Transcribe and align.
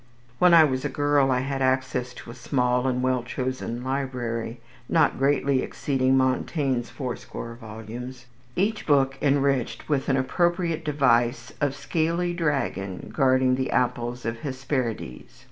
When 0.39 0.51
I 0.51 0.63
was 0.63 0.83
a 0.83 0.89
girl 0.89 1.29
I 1.29 1.41
had 1.41 1.61
access 1.61 2.11
to 2.15 2.31
a 2.31 2.33
small 2.33 2.87
and 2.87 3.03
well 3.03 3.21
chosen 3.21 3.83
library 3.83 4.59
(not 4.89 5.19
greatly 5.19 5.61
exceeding 5.61 6.17
Montaigne's 6.17 6.89
fourscore 6.89 7.53
volumes), 7.53 8.25
each 8.55 8.87
book 8.87 9.15
enriched 9.21 9.87
with 9.89 10.09
an 10.09 10.17
appropriate 10.17 10.83
device 10.83 11.53
of 11.61 11.75
scaly 11.75 12.33
dragon 12.33 13.11
guarding 13.15 13.53
the 13.53 13.69
apples 13.69 14.25
of 14.25 14.39
Hesperides. 14.39 15.39